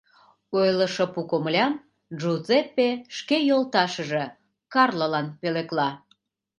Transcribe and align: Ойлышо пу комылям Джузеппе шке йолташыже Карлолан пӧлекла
Ойлышо 0.59 1.05
пу 1.13 1.19
комылям 1.29 1.73
Джузеппе 2.17 2.89
шке 3.17 3.37
йолташыже 3.49 4.23
Карлолан 4.73 5.27
пӧлекла 5.39 5.89